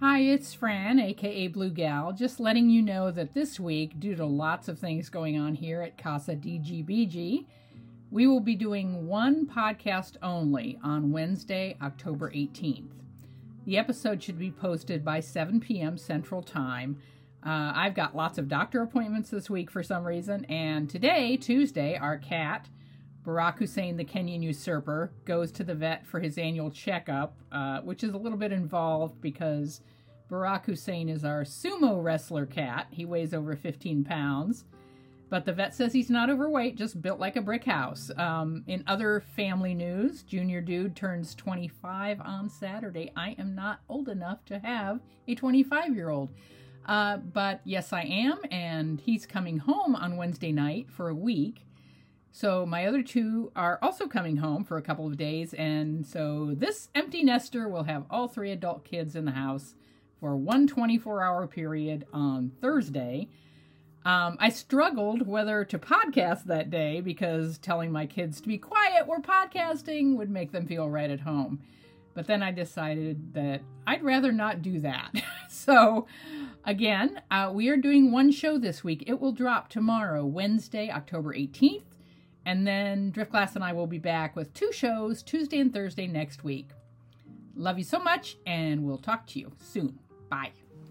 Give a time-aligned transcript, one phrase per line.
[0.00, 4.24] Hi, it's Fran, aka Blue Gal, just letting you know that this week, due to
[4.24, 7.46] lots of things going on here at Casa DGBG,
[8.12, 12.92] we will be doing one podcast only on Wednesday, October 18th.
[13.64, 15.98] The episode should be posted by 7 p.m.
[15.98, 16.98] Central Time.
[17.44, 21.96] Uh, I've got lots of doctor appointments this week for some reason, and today, Tuesday,
[21.96, 22.68] our cat,
[23.24, 28.02] Barack Hussein, the Kenyan usurper, goes to the vet for his annual checkup, uh, which
[28.02, 29.80] is a little bit involved because
[30.30, 32.86] Barack Hussein is our sumo wrestler cat.
[32.90, 34.64] He weighs over 15 pounds.
[35.30, 38.10] But the vet says he's not overweight, just built like a brick house.
[38.16, 43.12] Um, in other family news, Junior Dude turns 25 on Saturday.
[43.14, 46.30] I am not old enough to have a 25 year old.
[46.86, 51.66] Uh, but yes, I am, and he's coming home on Wednesday night for a week.
[52.30, 56.54] So my other two are also coming home for a couple of days, and so
[56.54, 59.74] this empty nester will have all three adult kids in the house
[60.20, 63.28] for one 24 hour period on Thursday.
[64.04, 69.06] Um, I struggled whether to podcast that day because telling my kids to be quiet,
[69.06, 71.60] we're podcasting, would make them feel right at home.
[72.14, 75.12] But then I decided that I'd rather not do that.
[75.48, 76.06] so,
[76.64, 79.04] again, uh, we are doing one show this week.
[79.06, 81.82] It will drop tomorrow, Wednesday, October 18th.
[82.46, 86.44] And then Driftglass and I will be back with two shows Tuesday and Thursday next
[86.44, 86.70] week.
[87.54, 89.98] Love you so much, and we'll talk to you soon.
[90.30, 90.52] Bye.